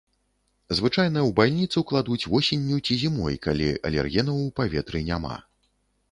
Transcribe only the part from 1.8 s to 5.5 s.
кладуць восенню ці зімой, калі алергенаў у паветры няма.